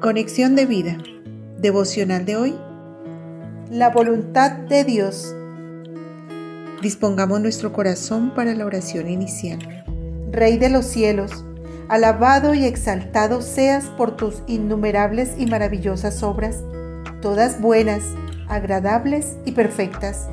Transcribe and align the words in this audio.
Conexión 0.00 0.56
de 0.56 0.64
vida. 0.64 0.96
Devocional 1.58 2.24
de 2.24 2.34
hoy. 2.34 2.54
La 3.70 3.90
voluntad 3.90 4.50
de 4.52 4.82
Dios. 4.82 5.36
Dispongamos 6.80 7.42
nuestro 7.42 7.74
corazón 7.74 8.32
para 8.34 8.54
la 8.54 8.64
oración 8.64 9.10
inicial. 9.10 9.58
Rey 10.30 10.56
de 10.56 10.70
los 10.70 10.86
cielos, 10.86 11.44
alabado 11.90 12.54
y 12.54 12.64
exaltado 12.64 13.42
seas 13.42 13.90
por 13.98 14.16
tus 14.16 14.42
innumerables 14.46 15.32
y 15.36 15.44
maravillosas 15.44 16.22
obras, 16.22 16.56
todas 17.20 17.60
buenas, 17.60 18.02
agradables 18.48 19.36
y 19.44 19.52
perfectas. 19.52 20.28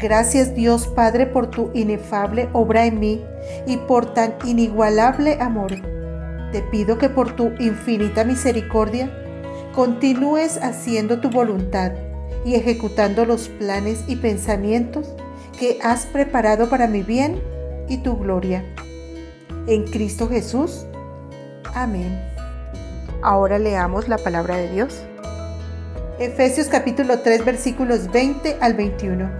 Gracias 0.00 0.54
Dios 0.54 0.86
Padre 0.86 1.26
por 1.26 1.50
tu 1.50 1.70
inefable 1.74 2.48
obra 2.54 2.86
en 2.86 3.00
mí 3.00 3.22
y 3.66 3.76
por 3.76 4.14
tan 4.14 4.32
inigualable 4.46 5.36
amor 5.42 5.72
te 6.52 6.60
pido 6.60 6.98
que 6.98 7.08
por 7.08 7.34
tu 7.34 7.52
infinita 7.58 8.24
misericordia 8.24 9.10
continúes 9.74 10.58
haciendo 10.58 11.20
tu 11.20 11.30
voluntad 11.30 11.92
y 12.44 12.54
ejecutando 12.54 13.24
los 13.24 13.48
planes 13.48 14.04
y 14.06 14.16
pensamientos 14.16 15.14
que 15.58 15.78
has 15.82 16.06
preparado 16.06 16.68
para 16.68 16.86
mi 16.86 17.02
bien 17.02 17.42
y 17.88 17.98
tu 17.98 18.18
gloria. 18.18 18.64
En 19.66 19.84
Cristo 19.84 20.28
Jesús. 20.28 20.84
Amén. 21.74 22.20
Ahora 23.22 23.58
leamos 23.58 24.08
la 24.08 24.18
palabra 24.18 24.56
de 24.56 24.70
Dios. 24.70 25.02
Efesios 26.18 26.66
capítulo 26.66 27.20
3 27.20 27.44
versículos 27.44 28.10
20 28.12 28.58
al 28.60 28.74
21. 28.74 29.30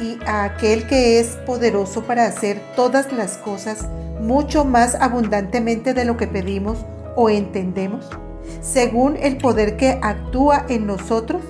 Y 0.00 0.18
a 0.26 0.44
aquel 0.44 0.86
que 0.86 1.18
es 1.18 1.36
poderoso 1.46 2.04
para 2.04 2.26
hacer 2.26 2.60
todas 2.76 3.12
las 3.12 3.38
cosas 3.38 3.88
mucho 4.24 4.64
más 4.64 4.94
abundantemente 4.94 5.94
de 5.94 6.04
lo 6.04 6.16
que 6.16 6.26
pedimos 6.26 6.78
o 7.14 7.30
entendemos, 7.30 8.08
según 8.60 9.16
el 9.16 9.36
poder 9.36 9.76
que 9.76 9.98
actúa 10.02 10.64
en 10.68 10.86
nosotros. 10.86 11.42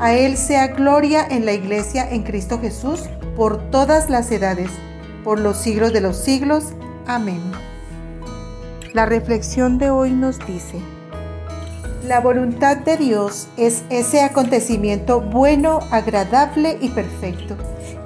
A 0.00 0.14
Él 0.14 0.36
sea 0.36 0.68
gloria 0.68 1.26
en 1.28 1.46
la 1.46 1.52
Iglesia 1.52 2.08
en 2.10 2.22
Cristo 2.22 2.58
Jesús 2.60 3.04
por 3.36 3.70
todas 3.70 4.10
las 4.10 4.30
edades, 4.30 4.70
por 5.24 5.40
los 5.40 5.56
siglos 5.58 5.92
de 5.92 6.00
los 6.00 6.16
siglos. 6.16 6.72
Amén. 7.06 7.40
La 8.92 9.06
reflexión 9.06 9.78
de 9.78 9.90
hoy 9.90 10.12
nos 10.12 10.38
dice, 10.46 10.78
la 12.06 12.20
voluntad 12.20 12.78
de 12.78 12.96
Dios 12.96 13.48
es 13.56 13.82
ese 13.90 14.22
acontecimiento 14.22 15.20
bueno, 15.20 15.80
agradable 15.90 16.78
y 16.80 16.88
perfecto 16.90 17.56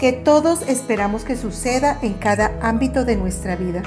que 0.00 0.12
todos 0.12 0.62
esperamos 0.62 1.24
que 1.24 1.36
suceda 1.36 1.98
en 2.00 2.14
cada 2.14 2.52
ámbito 2.62 3.04
de 3.04 3.16
nuestra 3.16 3.54
vida. 3.54 3.82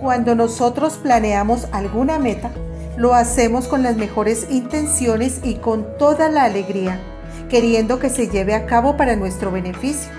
Cuando 0.00 0.34
nosotros 0.34 0.94
planeamos 0.94 1.68
alguna 1.72 2.18
meta, 2.18 2.50
lo 2.96 3.12
hacemos 3.12 3.68
con 3.68 3.82
las 3.82 3.98
mejores 3.98 4.46
intenciones 4.48 5.40
y 5.44 5.56
con 5.56 5.86
toda 5.98 6.30
la 6.30 6.44
alegría, 6.44 6.98
queriendo 7.50 7.98
que 7.98 8.08
se 8.08 8.28
lleve 8.28 8.54
a 8.54 8.64
cabo 8.64 8.96
para 8.96 9.14
nuestro 9.14 9.50
beneficio. 9.50 10.10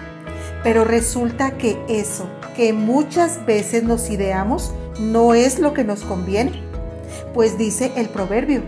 Pero 0.63 0.85
resulta 0.85 1.57
que 1.57 1.83
eso 1.89 2.29
que 2.55 2.73
muchas 2.73 3.43
veces 3.47 3.81
nos 3.81 4.11
ideamos 4.11 4.71
no 4.99 5.33
es 5.33 5.57
lo 5.57 5.73
que 5.73 5.83
nos 5.83 6.01
conviene. 6.01 6.61
Pues 7.33 7.57
dice 7.57 7.91
el 7.95 8.07
proverbio, 8.07 8.61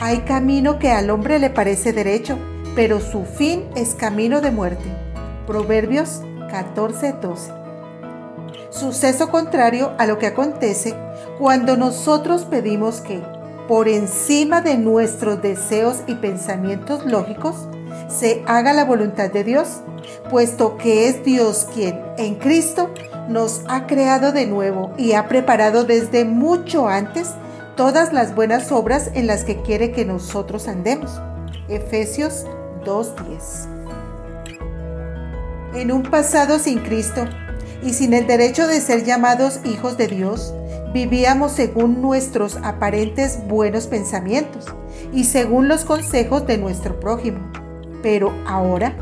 hay 0.00 0.20
camino 0.20 0.78
que 0.78 0.92
al 0.92 1.10
hombre 1.10 1.38
le 1.38 1.50
parece 1.50 1.92
derecho, 1.92 2.38
pero 2.74 3.00
su 3.00 3.24
fin 3.24 3.64
es 3.74 3.94
camino 3.94 4.40
de 4.40 4.50
muerte. 4.50 4.84
Proverbios 5.46 6.22
14:12. 6.50 7.52
Suceso 8.70 9.30
contrario 9.30 9.92
a 9.98 10.06
lo 10.06 10.18
que 10.18 10.26
acontece 10.26 10.94
cuando 11.38 11.76
nosotros 11.76 12.44
pedimos 12.44 13.00
que, 13.00 13.20
por 13.68 13.88
encima 13.88 14.60
de 14.60 14.78
nuestros 14.78 15.42
deseos 15.42 16.02
y 16.06 16.14
pensamientos 16.14 17.04
lógicos, 17.04 17.68
se 18.08 18.42
haga 18.46 18.72
la 18.72 18.84
voluntad 18.84 19.30
de 19.30 19.44
Dios, 19.44 19.80
puesto 20.30 20.76
que 20.76 21.08
es 21.08 21.24
Dios 21.24 21.68
quien, 21.72 22.00
en 22.16 22.36
Cristo, 22.36 22.90
nos 23.28 23.62
ha 23.68 23.86
creado 23.86 24.32
de 24.32 24.46
nuevo 24.46 24.92
y 24.96 25.12
ha 25.12 25.28
preparado 25.28 25.84
desde 25.84 26.24
mucho 26.24 26.88
antes 26.88 27.30
todas 27.76 28.12
las 28.12 28.34
buenas 28.34 28.72
obras 28.72 29.10
en 29.14 29.26
las 29.26 29.44
que 29.44 29.60
quiere 29.62 29.92
que 29.92 30.04
nosotros 30.04 30.68
andemos. 30.68 31.20
Efesios 31.68 32.46
2.10. 32.84 33.68
En 35.74 35.90
un 35.90 36.02
pasado 36.02 36.58
sin 36.58 36.80
Cristo 36.80 37.24
y 37.82 37.94
sin 37.94 38.12
el 38.12 38.26
derecho 38.26 38.66
de 38.66 38.80
ser 38.80 39.04
llamados 39.04 39.60
hijos 39.64 39.96
de 39.96 40.06
Dios, 40.06 40.52
vivíamos 40.92 41.52
según 41.52 42.02
nuestros 42.02 42.56
aparentes 42.62 43.38
buenos 43.48 43.86
pensamientos 43.86 44.66
y 45.12 45.24
según 45.24 45.68
los 45.68 45.84
consejos 45.84 46.46
de 46.46 46.58
nuestro 46.58 47.00
prójimo. 47.00 47.50
Pero 48.02 48.34
ahora, 48.46 48.94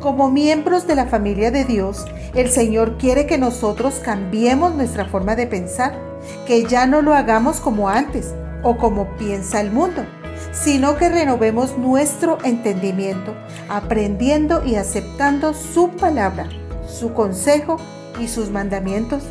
como 0.00 0.30
miembros 0.30 0.86
de 0.86 0.94
la 0.94 1.06
familia 1.06 1.50
de 1.50 1.64
Dios, 1.64 2.04
el 2.34 2.50
Señor 2.50 2.98
quiere 2.98 3.26
que 3.26 3.38
nosotros 3.38 4.00
cambiemos 4.04 4.74
nuestra 4.74 5.06
forma 5.06 5.36
de 5.36 5.46
pensar, 5.46 5.98
que 6.46 6.64
ya 6.64 6.86
no 6.86 7.00
lo 7.00 7.14
hagamos 7.14 7.60
como 7.60 7.88
antes 7.88 8.34
o 8.62 8.76
como 8.76 9.16
piensa 9.16 9.60
el 9.60 9.70
mundo 9.70 10.04
sino 10.52 10.96
que 10.96 11.08
renovemos 11.08 11.76
nuestro 11.78 12.38
entendimiento, 12.44 13.34
aprendiendo 13.68 14.64
y 14.64 14.76
aceptando 14.76 15.54
su 15.54 15.90
palabra, 15.90 16.48
su 16.88 17.12
consejo 17.12 17.76
y 18.20 18.28
sus 18.28 18.50
mandamientos, 18.50 19.22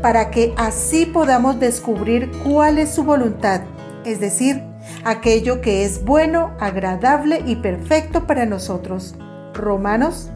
para 0.00 0.30
que 0.30 0.54
así 0.56 1.06
podamos 1.06 1.60
descubrir 1.60 2.30
cuál 2.44 2.78
es 2.78 2.90
su 2.94 3.04
voluntad, 3.04 3.62
es 4.04 4.20
decir, 4.20 4.62
aquello 5.04 5.60
que 5.60 5.84
es 5.84 6.04
bueno, 6.04 6.52
agradable 6.58 7.42
y 7.46 7.56
perfecto 7.56 8.26
para 8.26 8.46
nosotros. 8.46 9.14
Romanos 9.54 10.30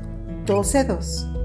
12.2 0.46 1.35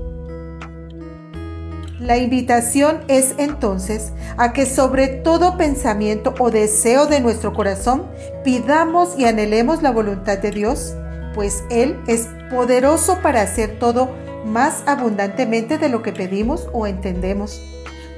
la 2.01 2.17
invitación 2.17 3.01
es 3.07 3.35
entonces 3.37 4.11
a 4.37 4.53
que 4.53 4.65
sobre 4.65 5.07
todo 5.07 5.55
pensamiento 5.55 6.33
o 6.39 6.49
deseo 6.49 7.05
de 7.05 7.21
nuestro 7.21 7.53
corazón 7.53 8.07
pidamos 8.43 9.13
y 9.19 9.25
anhelemos 9.25 9.83
la 9.83 9.91
voluntad 9.91 10.39
de 10.39 10.49
Dios, 10.49 10.95
pues 11.35 11.63
Él 11.69 11.99
es 12.07 12.27
poderoso 12.49 13.19
para 13.21 13.41
hacer 13.43 13.77
todo 13.77 14.09
más 14.45 14.81
abundantemente 14.87 15.77
de 15.77 15.89
lo 15.89 16.01
que 16.01 16.11
pedimos 16.11 16.67
o 16.73 16.87
entendemos, 16.87 17.61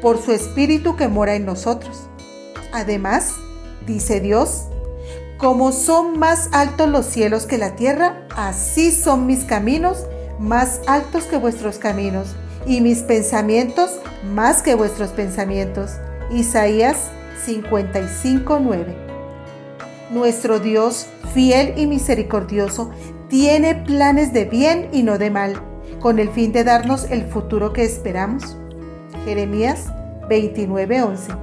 por 0.02 0.18
su 0.22 0.32
Espíritu 0.32 0.96
que 0.96 1.10
mora 1.10 1.36
en 1.36 1.46
nosotros. 1.46 2.08
Además, 2.72 3.34
dice 3.86 4.22
Dios, 4.22 4.64
como 5.38 5.74
son 5.74 6.18
más 6.18 6.48
altos 6.54 6.88
los 6.88 7.06
cielos 7.06 7.46
que 7.46 7.58
la 7.58 7.76
tierra, 7.76 8.26
así 8.38 8.92
son 8.92 9.28
mis 9.28 9.44
caminos 9.44 10.06
más 10.40 10.80
altos 10.88 11.26
que 11.26 11.36
vuestros 11.36 11.80
caminos 11.80 12.34
y 12.66 12.82
mis 12.82 13.00
pensamientos 13.00 14.00
más 14.34 14.62
que 14.62 14.76
vuestros 14.76 15.12
pensamientos. 15.12 15.92
Isaías 16.32 17.10
55:9. 17.46 18.96
Nuestro 20.12 20.60
Dios, 20.60 21.08
fiel 21.34 21.74
y 21.78 21.88
misericordioso, 21.88 22.92
tiene 23.28 23.76
planes 23.76 24.32
de 24.32 24.46
bien 24.46 24.90
y 24.92 25.04
no 25.04 25.18
de 25.18 25.32
mal, 25.32 25.54
con 26.00 26.20
el 26.20 26.30
fin 26.30 26.52
de 26.52 26.64
darnos 26.64 27.10
el 27.10 27.24
futuro 27.26 27.74
que 27.74 27.84
esperamos. 27.84 28.58
Jeremías 29.26 29.88
29:11. 30.30 31.36